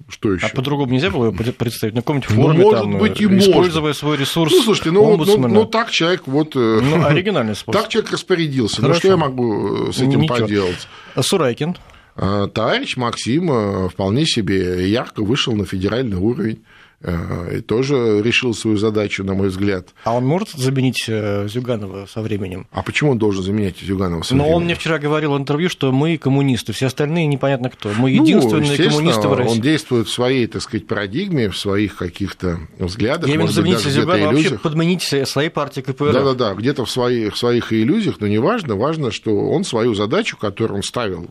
[0.09, 0.47] Что еще?
[0.47, 1.95] А по-другому нельзя было его представить?
[1.95, 3.95] На каком-нибудь Ну, форме, может там, быть, и используя можно.
[3.95, 5.49] свой ресурс Ну, слушайте, ну, ну, омбудсмена.
[5.49, 6.57] ну, так человек вот...
[6.57, 7.81] э, Ну, оригинальный способ.
[7.81, 8.81] Так человек распорядился.
[8.81, 8.99] Ну, Хорошо.
[9.01, 10.37] что я могу э, с этим Ничего.
[10.39, 10.89] поделать?
[11.15, 11.77] А Сурайкин?
[12.17, 18.77] Товарищ Максим э, вполне себе ярко вышел на федеральный уровень э, и тоже решил свою
[18.77, 19.89] задачу, на мой взгляд.
[20.05, 22.67] А он может заменить э, Зюганова со временем?
[22.73, 24.23] А почему он должен заменять Зюганова?
[24.23, 24.65] со Но он временем?
[24.67, 27.89] мне вчера говорил в интервью, что мы коммунисты, все остальные непонятно кто.
[27.97, 29.53] Мы Ну, единственные естественно, коммунисты в России.
[29.57, 33.29] Он действует в своей, так сказать, парадигме, в своих каких-то взглядах.
[33.29, 36.13] Я имею в виду Зюганова, вообще подменить своей партии КПРФ.
[36.13, 40.79] Да-да-да, где-то в своих, в своих иллюзиях, но неважно, важно, что он свою задачу, которую
[40.79, 41.31] он ставил,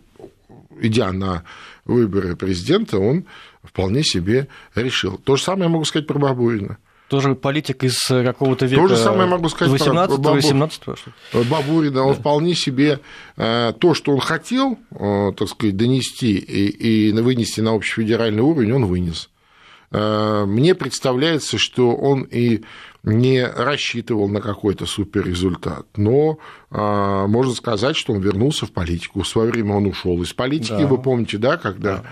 [0.81, 1.43] идя на
[1.95, 3.25] выборы президента, он
[3.63, 5.17] вполне себе решил.
[5.17, 6.77] То же самое я могу сказать про Бабурина.
[7.09, 8.87] Тоже политик из э, какого-то века.
[8.87, 10.81] же самое могу сказать про 18 Бабу- 18
[11.49, 12.99] Бабурина, он вполне себе
[13.35, 18.73] э, то, что он хотел, э, так сказать, донести и, и вынести на общефедеральный уровень,
[18.73, 19.29] он вынес.
[19.91, 22.61] Мне представляется, что он и
[23.03, 26.37] не рассчитывал на какой-то суперрезультат, но
[26.69, 29.21] э, можно сказать, что он вернулся в политику.
[29.21, 30.87] В свое время он ушел из политики, Да.
[30.87, 32.03] вы помните, да, когда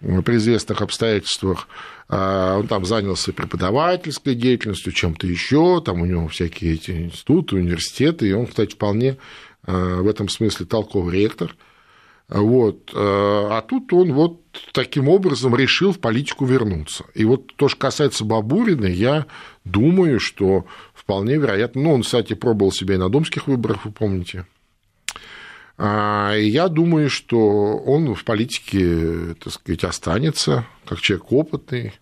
[0.00, 1.68] при известных обстоятельствах
[2.08, 8.28] а, он там занялся преподавательской деятельностью, чем-то еще, там у него всякие эти институты, университеты,
[8.28, 9.16] и он, кстати, вполне
[9.64, 11.54] а, в этом смысле толковый ректор.
[12.32, 12.90] Вот.
[12.94, 14.40] А, а тут он вот
[14.72, 17.04] таким образом решил в политику вернуться.
[17.14, 19.26] И вот то, что касается Бабурина, я
[19.64, 24.46] думаю, что вполне вероятно, ну, он, кстати, пробовал себя и на домских выборах, вы помните,
[25.78, 31.94] и я думаю, что он в политике, так сказать, останется, как человек опытный,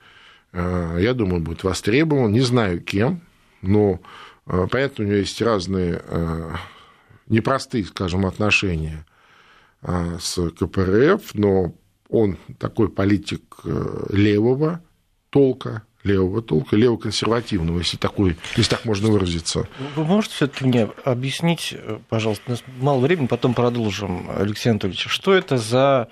[0.52, 2.32] Э, я думаю, будет востребован.
[2.32, 3.20] Не знаю кем,
[3.62, 4.00] но
[4.46, 6.52] э, понятно, у него есть разные э,
[7.28, 9.06] непростые, скажем, отношения
[9.82, 11.74] с КПРФ, но
[12.08, 13.60] он такой политик
[14.10, 14.82] левого
[15.30, 19.68] толка, левого толка, левоконсервативного, если, такой, если так можно выразиться.
[19.96, 21.74] Вы можете все-таки мне объяснить,
[22.08, 26.08] пожалуйста, у нас мало времени, потом продолжим, Алексей Анатольевич, что это за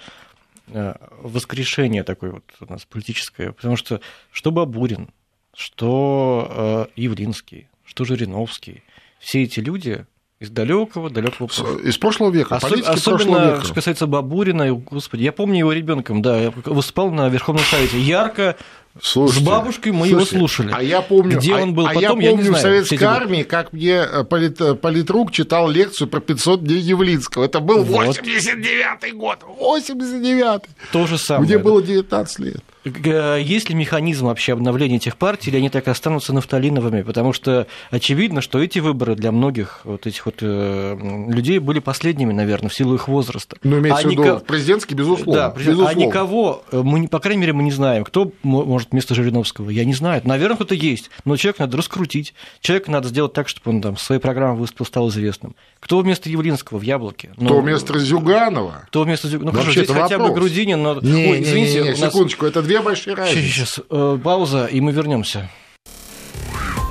[0.71, 4.01] Э, воскрешение такое вот у нас политическое, потому что
[4.31, 5.11] что Бабурин,
[5.55, 8.83] что э, Явлинский, что Жириновский,
[9.19, 10.07] все эти люди
[10.41, 11.79] из далекого, далекого прошлого.
[11.81, 12.57] Из прошлого века.
[12.57, 12.81] Особ...
[12.87, 13.65] Особенно, века.
[13.65, 17.99] что касается Бабурина, господи, я помню его ребенком, да, я выступал на Верховном Совете.
[17.99, 18.57] Ярко
[19.01, 20.73] Слушайте, с бабушкой мы слушайте, его слушали.
[20.75, 22.61] А я помню, где он был а, потом, а я помню я не знаю, в
[22.61, 27.45] советской армии, как мне э, полит, э, политрук читал лекцию про 500 дней Явлинского.
[27.45, 28.19] Это был вот.
[28.19, 29.39] 89-й год.
[29.61, 30.69] 89-й.
[30.93, 31.49] То же самое.
[31.49, 32.63] Мне было 19 лет.
[32.85, 37.03] Есть ли механизм вообще обновления этих партий, или они так и останутся нафталиновыми?
[37.03, 40.97] Потому что очевидно, что эти выборы для многих вот этих вот э,
[41.29, 43.57] людей были последними, наверное, в силу их возраста.
[43.63, 44.39] Ну, имеется а в виду нико...
[44.39, 45.33] президентский, безусловно.
[45.33, 45.91] Да, безусловно.
[45.91, 49.71] А никого, мы, по крайней мере, мы не знаем, кто может вместо Жириновского.
[49.71, 50.21] Я не знаю.
[50.25, 52.35] Наверное, кто-то есть, но человек надо раскрутить.
[52.61, 55.55] Человек надо сделать так, чтобы он там своей программой выступил, стал известным.
[55.81, 57.31] Кто вместо Явлинского в «Яблоке»?
[57.37, 58.85] Ну, кто вместо Зюганова?
[58.89, 59.53] Кто вместо Зюганова?
[59.55, 60.11] Ну, хорошо, здесь вопрос.
[60.11, 61.01] хотя бы Грудинин, но...
[61.01, 62.13] Не, Ой, извините, не, не, не, нас...
[62.13, 63.41] секундочку, это две большие разницы.
[63.41, 65.51] Сейчас, сейчас, э, пауза, и мы вернемся.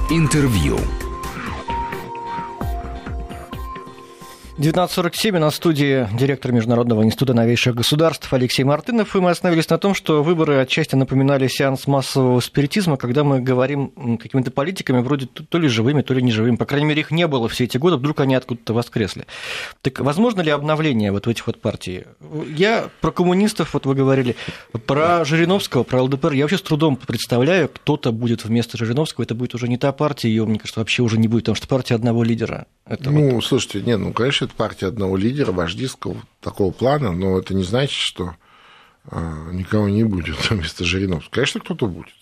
[0.10, 0.80] Интервью.
[4.58, 9.94] 19.47 на студии директор Международного института новейших государств Алексей Мартынов, и мы остановились на том,
[9.94, 15.68] что выборы отчасти напоминали сеанс массового спиритизма, когда мы говорим какими-то политиками вроде то ли
[15.68, 16.56] живыми, то ли неживыми.
[16.56, 19.28] По крайней мере, их не было все эти годы, вдруг они откуда-то воскресли.
[19.84, 22.06] Так возможно ли обновление вот в этих вот партий?
[22.50, 24.36] Я про коммунистов, вот вы говорили,
[24.88, 29.54] про Жириновского, про ЛДПР, я вообще с трудом представляю, кто-то будет вместо Жириновского, это будет
[29.54, 32.24] уже не та партия, ее, мне кажется, вообще уже не будет, потому что партия одного
[32.24, 32.66] лидера.
[32.88, 33.44] Это ну, вот...
[33.44, 37.96] слушайте, нет, ну, конечно, это партия одного лидера, вождистского такого плана, но это не значит,
[37.96, 38.36] что
[39.06, 41.34] а, никого не будет вместо Жириновского.
[41.34, 42.16] Конечно, кто-то будет.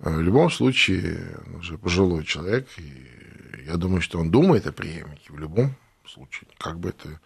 [0.00, 4.72] А, в любом случае, он уже пожилой человек, и я думаю, что он думает о
[4.72, 5.74] преемнике в любом
[6.06, 7.20] случае, как бы это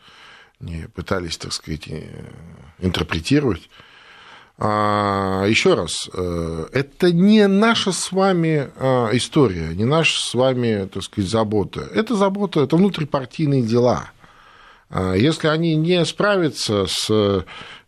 [0.61, 1.88] не пытались, так сказать,
[2.79, 3.69] интерпретировать.
[4.61, 10.88] А, еще раз, э, это не наша с вами а, история, не наша с вами,
[10.93, 11.83] так сказать, забота.
[11.95, 14.11] Это забота, это внутрипартийные дела.
[14.90, 17.09] А, если они не справятся с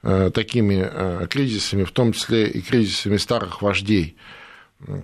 [0.02, 4.16] э, такими э, кризисами, в том числе и кризисами старых вождей,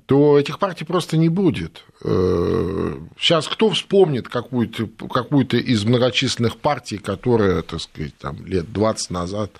[0.06, 1.84] то этих партий просто не будет.
[2.00, 9.50] Сейчас кто вспомнит какую-то какую из многочисленных партий, которая, так сказать, там, лет 20 назад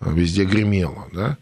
[0.00, 1.36] везде гремела, да?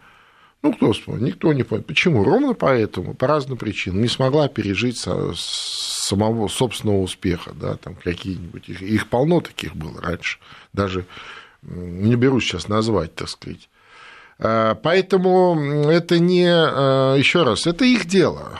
[0.66, 1.22] Ну, кто вспомнит?
[1.22, 1.84] Никто не понял.
[1.84, 2.24] Почему?
[2.24, 8.82] Ровно поэтому, по разным причинам, не смогла пережить самого собственного успеха, да, там какие-нибудь, их,
[8.82, 10.38] их полно таких было раньше,
[10.72, 11.06] даже
[11.62, 13.68] не берусь сейчас назвать, так сказать.
[14.40, 18.58] А, поэтому это не, а, еще раз, это их дело.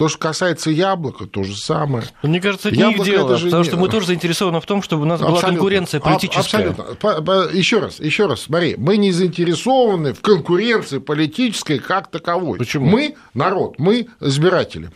[0.00, 2.04] То, что касается яблока, то же самое.
[2.22, 3.64] Мне кажется, это Яблоко не их дело, потому не...
[3.64, 6.68] что мы тоже заинтересованы в том, чтобы у нас абсолютно, была конкуренция политическая.
[6.70, 7.50] Абсолютно.
[7.52, 12.56] Еще раз, еще раз, смотри, мы не заинтересованы в конкуренции политической как таковой.
[12.56, 12.86] Почему?
[12.86, 14.90] Мы народ, мы избиратели.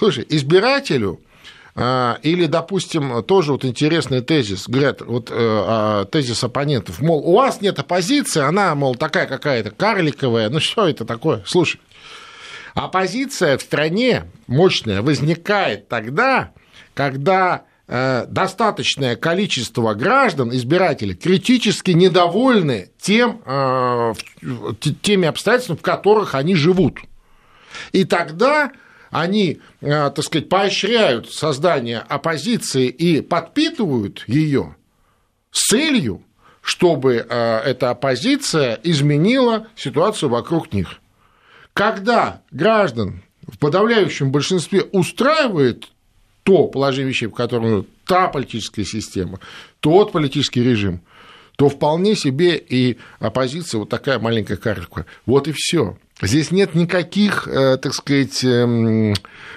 [0.00, 1.20] Слушай, избирателю
[1.76, 7.34] а, или, допустим, тоже вот интересный тезис, говорят, вот э, а, тезис оппонентов, мол, у
[7.36, 11.44] вас нет оппозиции, она, мол, такая какая-то карликовая, ну что это такое?
[11.46, 11.80] Слушай,
[12.74, 16.52] Оппозиция в стране мощная возникает тогда,
[16.92, 24.14] когда э, достаточное количество граждан, избирателей, критически недовольны тем, э,
[25.02, 26.98] теми обстоятельствами, в которых они живут.
[27.92, 28.72] И тогда
[29.10, 34.74] они, э, так сказать, поощряют создание оппозиции и подпитывают ее
[35.52, 36.22] с целью,
[36.60, 40.98] чтобы эта оппозиция изменила ситуацию вокруг них.
[41.74, 45.88] Когда граждан в подавляющем большинстве устраивает
[46.44, 49.40] то положение вещей, в котором та политическая система,
[49.80, 51.00] тот политический режим,
[51.56, 55.06] то вполне себе и оппозиция вот такая маленькая карлика.
[55.26, 55.98] Вот и все.
[56.22, 59.14] Здесь нет никаких, э, так сказать, эм,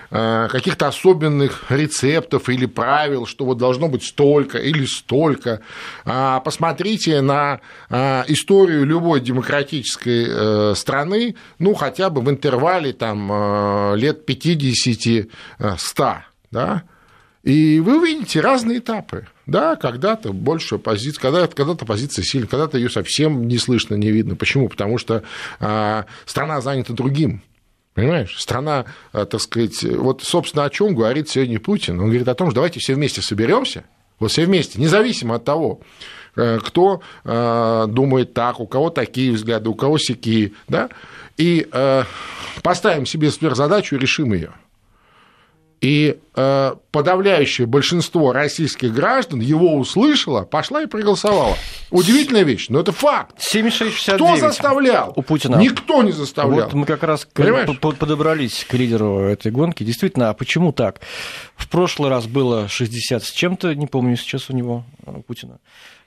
[0.10, 5.62] э, каких-то особенных рецептов или правил, что вот должно быть столько или столько.
[6.04, 14.28] А посмотрите на э, историю любой демократической страны, ну, хотя бы в интервале там, лет
[14.28, 16.84] 50-100, да,
[17.48, 19.26] и вы увидите разные этапы.
[19.46, 24.36] Да, когда-то больше позиция, когда-то, когда-то позиция сильная, когда-то ее совсем не слышно, не видно.
[24.36, 24.68] Почему?
[24.68, 25.24] Потому что
[25.62, 27.42] а, страна занята другим.
[27.94, 28.38] Понимаешь?
[28.38, 28.84] Страна,
[29.14, 31.98] а, так сказать, вот, собственно, о чем говорит сегодня Путин.
[32.02, 33.86] Он говорит о том, что давайте все вместе соберемся,
[34.20, 35.80] вот все вместе, независимо от того,
[36.36, 40.90] э, кто э, думает так, у кого такие взгляды, у кого сякие, да,
[41.38, 42.04] и э,
[42.62, 44.52] поставим себе сверхзадачу и решим ее.
[45.80, 51.56] И э, подавляющее большинство российских граждан его услышало, пошла и проголосовала.
[51.92, 53.36] Удивительная вещь, но это факт.
[53.38, 55.14] 76 Кто заставлял?
[55.16, 55.58] У Путина.
[55.58, 56.66] Никто не заставлял.
[56.66, 57.70] Вот мы как раз Понимаешь?
[57.80, 59.84] подобрались к лидеру этой гонки.
[59.84, 61.00] Действительно, а почему так?
[61.56, 65.60] В прошлый раз было 60 с чем-то, не помню сейчас у него, у Путина.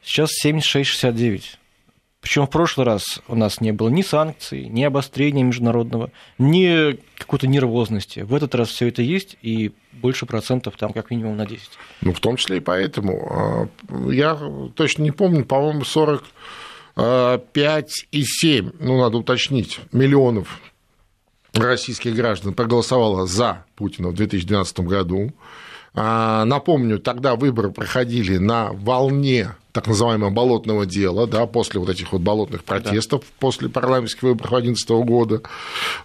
[0.02, 1.42] Сейчас 76-69.
[2.20, 7.46] Причем в прошлый раз у нас не было ни санкций, ни обострения международного, ни какой-то
[7.46, 8.20] нервозности.
[8.20, 11.66] В этот раз все это есть, и больше процентов там как минимум на 10.
[12.02, 13.26] Ну, в том числе и поэтому.
[13.30, 13.66] А,
[14.11, 14.38] я
[14.74, 20.61] точно не помню, по-моему, 45,7, ну, надо уточнить, миллионов
[21.54, 25.33] российских граждан проголосовало за Путина в 2012 году.
[25.94, 32.12] А, напомню, тогда выборы проходили на волне так называемого болотного дела, да, после вот этих
[32.12, 33.26] вот болотных протестов, да.
[33.38, 35.42] после парламентских выборов 2011 года,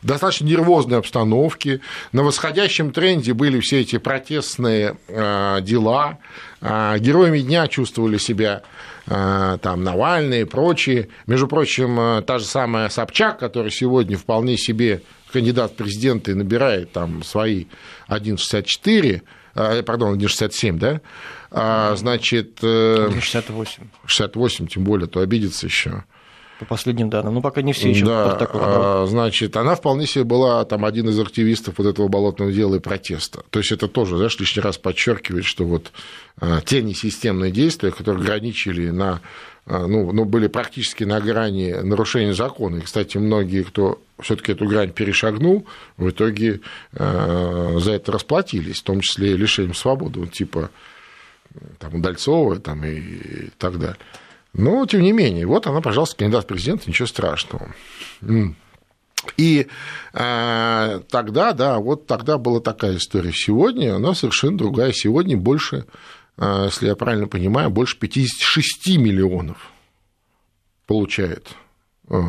[0.03, 6.19] достаточно нервозной обстановке, на восходящем тренде были все эти протестные э, дела,
[6.61, 8.63] э, героями дня чувствовали себя
[9.07, 11.09] там Навальный и прочие.
[11.27, 16.91] Между прочим, та же самая Собчак, которая сегодня вполне себе кандидат в президенты и набирает
[16.91, 17.65] там свои
[18.07, 19.21] 1,64,
[19.55, 21.01] пардон, 1,67, да,
[21.49, 22.59] а, значит...
[22.61, 23.83] 68.
[23.83, 26.03] Э, 68, тем более, то обидится еще.
[26.59, 27.33] По последним данным.
[27.33, 31.19] Ну, пока не все еще да, а, Значит, она вполне себе была там один из
[31.19, 33.43] активистов вот этого болотного дела и протеста.
[33.49, 35.91] То есть это тоже, знаешь, лишний раз подчеркивает, что вот
[36.39, 39.19] а, те несистемные действия, которые ограничили на
[39.67, 42.77] ну, ну, были практически на грани нарушения закона.
[42.77, 45.65] И, кстати, многие, кто все-таки эту грань перешагнул,
[45.97, 46.61] в итоге
[46.93, 50.19] э, за это расплатились, в том числе лишением свободы.
[50.19, 50.69] Вот, типа
[51.79, 53.97] там, Удальцова там, и, и так далее.
[54.53, 57.73] Но, тем не менее, вот она, пожалуйста, кандидат в президент, ничего страшного.
[59.37, 59.67] И
[60.13, 63.31] э, тогда, да, вот тогда была такая история.
[63.33, 64.91] Сегодня она совершенно другая.
[64.91, 65.85] Сегодня больше,
[66.37, 69.71] если я правильно понимаю, больше 56 миллионов
[70.85, 71.55] получает,
[72.09, 72.21] э,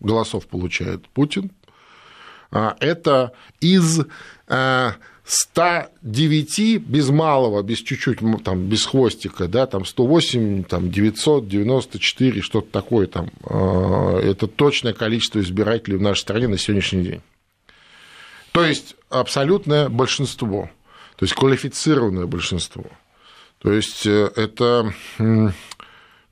[0.00, 1.50] голосов получает Путин.
[2.50, 4.00] Это из
[5.28, 13.06] 109 без малого, без чуть-чуть, там, без хвостика, да, там 108, там 994, что-то такое
[13.06, 17.20] там, а, это точное количество избирателей в нашей стране на сегодняшний день.
[18.52, 20.70] То есть абсолютное большинство,
[21.16, 22.86] то есть квалифицированное большинство.
[23.58, 24.94] То есть э, это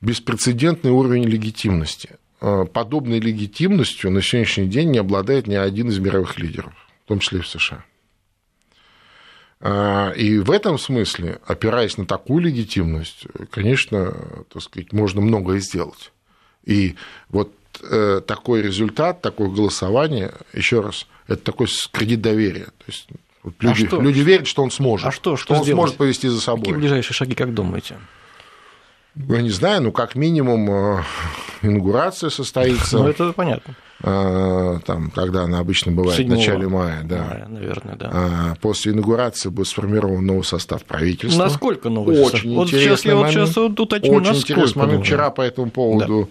[0.00, 2.18] беспрецедентный уровень легитимности.
[2.40, 6.72] А, подобной легитимностью на сегодняшний день не обладает ни один из мировых лидеров,
[7.04, 7.84] в том числе и в США.
[9.60, 14.14] А, и в этом смысле, опираясь на такую легитимность, конечно,
[14.52, 16.12] так сказать, можно многое сделать.
[16.64, 16.96] И
[17.30, 22.66] вот э, такой результат, такое голосование, еще раз, это такой кредит доверия.
[22.66, 23.08] То есть
[23.46, 24.00] вот люди, а что?
[24.00, 25.06] люди верят, что он сможет.
[25.06, 25.78] А что, что, что он сделать?
[25.78, 26.64] сможет повести за собой.
[26.64, 27.94] Какие ближайшие шаги, как думаете?
[29.14, 31.02] Я не знаю, ну, как минимум, э,
[31.62, 32.98] инаугурация состоится.
[33.06, 33.76] Ну, это понятно.
[34.02, 37.24] Э, там, когда она обычно бывает в начале мая, да.
[37.24, 38.10] Мая, наверное, да.
[38.12, 41.44] А после инаугурации будет сформирован новый состав правительства.
[41.44, 42.52] Насколько новый Очень состав?
[42.52, 45.04] Вот сейчас я вот сейчас уточню, Очень интересный момент.
[45.04, 46.28] Вчера по этому поводу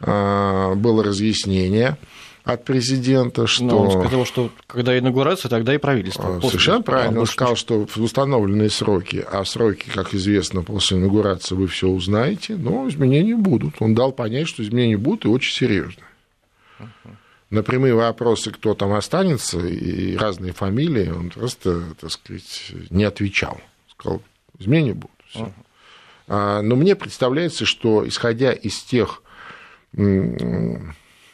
[0.00, 0.72] да.
[0.72, 1.98] Э, было разъяснение
[2.44, 3.64] от президента, что...
[3.64, 6.34] Но он сказал, что когда инаугурация, тогда и правительство.
[6.34, 6.50] После...
[6.50, 7.20] Совершенно правильно.
[7.20, 12.56] Он сказал, что в установленные сроки, а сроки, как известно, после инаугурации вы все узнаете,
[12.56, 13.76] но изменений будут.
[13.80, 16.06] Он дал понять, что изменения будут и очень серьезные.
[17.50, 23.60] На прямые вопросы, кто там останется, и разные фамилии, он просто, так сказать, не отвечал.
[23.90, 24.22] Сказал,
[24.58, 25.10] изменения будут.
[25.28, 25.52] Всё.
[26.28, 26.62] Uh-huh.
[26.62, 29.22] Но мне представляется, что исходя из тех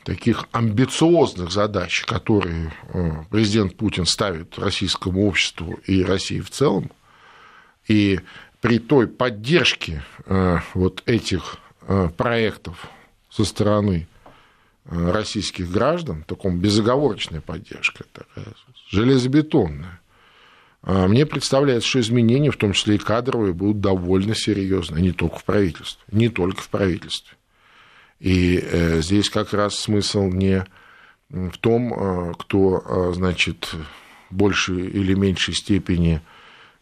[0.09, 6.91] таких амбициозных задач, которые э, президент Путин ставит российскому обществу и России в целом,
[7.89, 8.21] и
[8.63, 12.89] при той поддержке э, вот этих э, проектов
[13.29, 14.09] со стороны
[14.87, 18.55] российских граждан, таком безоговорочная поддержка, такая
[18.89, 20.01] железобетонная,
[20.83, 25.37] а мне представляется, что изменения, в том числе и кадровые, будут довольно серьезные, не только
[25.37, 27.37] в правительстве, не только в правительстве.
[28.21, 30.64] И э, здесь как раз смысл не
[31.31, 33.71] в том, э, кто, э, значит,
[34.31, 36.21] большей или меньшей степени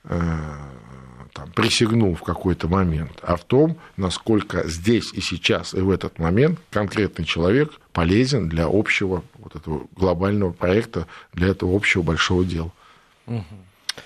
[0.03, 6.20] там, присягнул в какой-то момент, а в том, насколько здесь и сейчас и в этот
[6.20, 12.72] момент конкретный человек полезен для общего вот этого глобального проекта, для этого общего большого дела.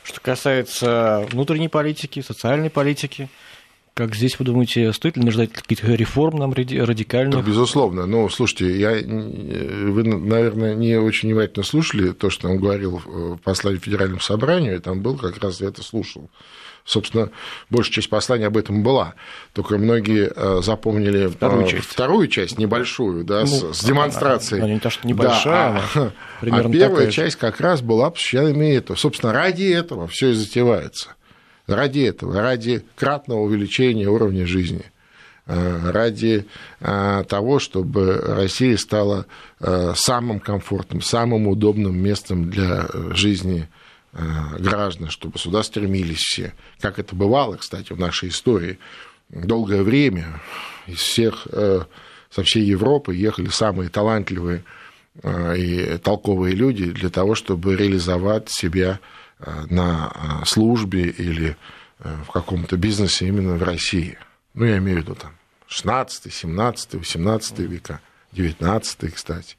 [0.04, 3.28] Что касается внутренней политики, социальной политики,
[4.00, 7.34] как здесь, вы думаете, стоит ли ждать каких-то реформ нам радикальных?
[7.34, 8.06] Да, безусловно.
[8.06, 13.78] Но, слушайте, я, вы, наверное, не очень внимательно слушали то, что он говорил в послании
[13.78, 16.30] Федеральному собранию, и там был, как раз я это слушал.
[16.86, 17.30] Собственно,
[17.68, 19.14] большая часть послания об этом была.
[19.52, 24.62] Только многие э, запомнили вторую часть, вторую часть небольшую, да, ну, с, с демонстрацией.
[24.62, 28.96] Она, не то, что небольшая, да, а, а первая часть как раз была посвящена этому.
[28.96, 31.10] Собственно, ради этого все и затевается.
[31.70, 34.84] Ради этого, ради кратного увеличения уровня жизни
[35.46, 36.46] э, ради
[36.80, 39.26] э, того, чтобы Россия стала
[39.94, 43.68] самым комфортным, самым удобным местом для жизни
[44.12, 46.52] Э, граждан, чтобы сюда стремились все.
[46.80, 48.78] Как это бывало, кстати, в нашей истории.
[49.28, 50.40] Долгое время
[50.88, 51.82] из всех, э,
[52.28, 54.64] со всей Европы ехали самые талантливые
[55.22, 58.98] э, и толковые люди для того, чтобы реализовать себя
[59.68, 61.56] на службе или
[61.98, 64.18] в каком-то бизнесе именно в России.
[64.54, 65.32] Ну, я имею в виду там
[65.68, 68.00] 16, 17, 18 века,
[68.32, 69.56] 19, кстати,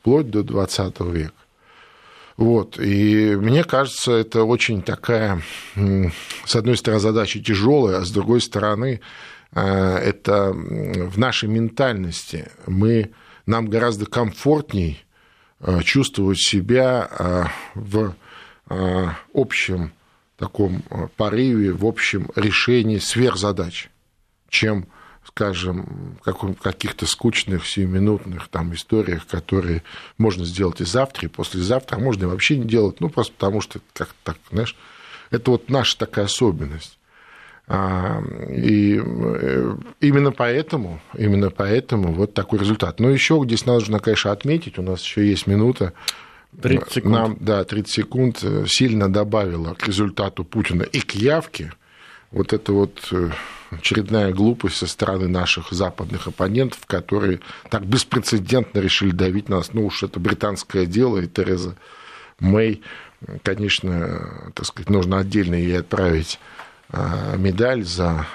[0.00, 1.32] вплоть до 20 века.
[2.38, 2.78] Вот.
[2.78, 5.42] И мне кажется, это очень такая,
[5.74, 9.00] с одной стороны, задача тяжелая, а с другой стороны,
[9.52, 12.48] э, это в нашей ментальности.
[12.66, 13.10] Мы,
[13.44, 15.04] нам гораздо комфортней
[15.60, 18.14] э, чувствовать себя э, в
[19.34, 19.92] общем
[20.36, 20.82] таком
[21.16, 23.90] порыве, в общем решении сверхзадач,
[24.48, 24.86] чем
[25.28, 26.18] скажем,
[26.62, 29.82] каких-то скучных, сиюминутных там историях, которые
[30.16, 33.60] можно сделать и завтра, и послезавтра, а можно и вообще не делать, ну, просто потому
[33.60, 34.74] что как так, знаешь,
[35.30, 36.98] это вот наша такая особенность.
[37.66, 42.98] А, и э, именно поэтому, именно поэтому вот такой результат.
[42.98, 45.92] Но еще здесь нужно, конечно, отметить, у нас еще есть минута,
[46.60, 47.14] 30 секунд.
[47.14, 51.72] Нам, да, 30 секунд э, сильно добавила к результату Путина и к явке
[52.30, 53.30] вот это вот э,
[53.70, 57.40] очередная глупость со стороны наших западных оппонентов, которые
[57.70, 59.72] так беспрецедентно решили давить нас.
[59.72, 61.76] Ну уж это британское дело, и Тереза
[62.40, 62.82] Мэй,
[63.42, 66.38] конечно, так сказать, нужно отдельно ей отправить
[67.36, 68.26] медаль за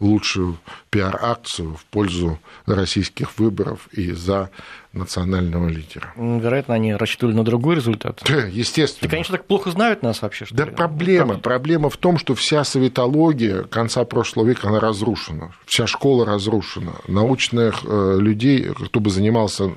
[0.00, 0.58] лучшую
[0.90, 4.50] пиар-акцию в пользу российских выборов и за
[4.92, 6.12] национального лидера.
[6.16, 8.22] Вероятно, они рассчитывали на другой результат.
[8.50, 9.06] Естественно.
[9.06, 10.46] И, конечно, так плохо знают нас вообще.
[10.46, 10.70] Что да ли?
[10.70, 11.34] проблема.
[11.34, 11.42] Как?
[11.42, 15.52] Проблема в том, что вся советология конца прошлого века, она разрушена.
[15.66, 16.92] Вся школа разрушена.
[17.08, 19.70] Научных э, людей, кто бы занимался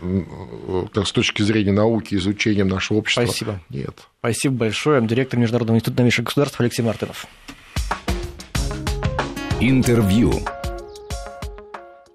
[0.93, 3.59] так, с точки зрения науки, изучением нашего общества, Спасибо.
[3.69, 4.07] нет.
[4.19, 5.05] Спасибо большое.
[5.05, 7.25] Директор Международного института новейших государств Алексей Мартынов.
[9.61, 10.31] Интервью.